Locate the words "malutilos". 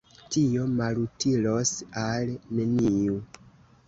0.77-1.73